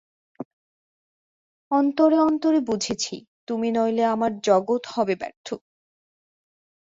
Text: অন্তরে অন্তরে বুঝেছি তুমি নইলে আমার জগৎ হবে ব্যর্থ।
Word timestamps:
অন্তরে 1.71 2.17
অন্তরে 2.19 2.59
বুঝেছি 2.61 3.15
তুমি 3.47 3.67
নইলে 3.71 4.03
আমার 4.05 4.31
জগৎ 4.41 4.83
হবে 4.87 5.13
ব্যর্থ। 5.15 5.47